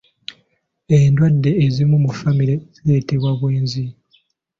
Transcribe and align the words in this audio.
Endwadde 0.97 1.51
ezimu 1.65 1.95
mu 2.03 2.11
famire 2.19 2.55
zireetebwa 2.75 3.29
bwenzi. 3.39 3.83